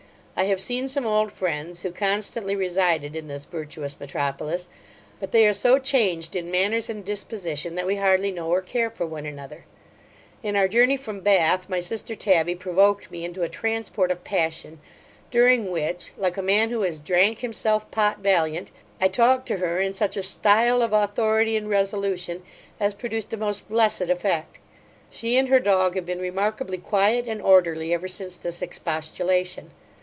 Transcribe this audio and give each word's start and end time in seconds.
I 0.33 0.45
have 0.45 0.59
seen 0.61 0.87
some 0.87 1.05
old 1.05 1.31
friends, 1.31 1.83
who 1.83 1.91
constantly 1.91 2.55
resided 2.55 3.15
in 3.15 3.27
this 3.27 3.45
virtuous 3.45 3.99
metropolis, 3.99 4.69
but 5.19 5.31
they 5.31 5.45
are 5.47 5.53
so 5.53 5.77
changed 5.77 6.35
in 6.35 6.49
manners 6.49 6.89
and 6.89 7.05
disposition, 7.05 7.75
that 7.75 7.85
we 7.85 7.97
hardly 7.97 8.31
know 8.31 8.47
or 8.47 8.59
care 8.61 8.89
for 8.89 9.05
one 9.05 9.27
another 9.27 9.65
In 10.41 10.55
our 10.55 10.67
journey 10.67 10.97
from 10.97 11.19
Bath, 11.19 11.69
my 11.69 11.79
sister 11.79 12.15
Tabby 12.15 12.55
provoked 12.55 13.11
me 13.11 13.23
into 13.23 13.43
a 13.43 13.49
transport 13.49 14.09
of 14.09 14.23
passion; 14.23 14.79
during 15.29 15.69
which, 15.69 16.11
like 16.17 16.37
a 16.37 16.41
man 16.41 16.71
who 16.71 16.81
has 16.81 16.99
drank 16.99 17.41
himself 17.41 17.91
pot 17.91 18.17
valiant, 18.19 18.71
I 18.99 19.09
talked 19.09 19.45
to 19.49 19.57
her 19.57 19.79
in 19.79 19.93
such 19.93 20.17
a 20.17 20.23
stile 20.23 20.81
of 20.81 20.91
authority 20.91 21.55
and 21.55 21.69
resolution, 21.69 22.41
as 22.79 22.95
produced 22.95 23.31
a 23.31 23.37
most 23.37 23.69
blessed 23.69 24.09
effect. 24.09 24.57
She 25.11 25.37
and 25.37 25.49
her 25.49 25.59
dog 25.59 25.93
have 25.93 26.07
been 26.07 26.19
remarkably 26.21 26.79
quiet 26.79 27.27
and 27.27 27.43
orderly 27.43 27.93
ever 27.93 28.07
since 28.07 28.37
this 28.37 28.63
expostulation. 28.63 29.69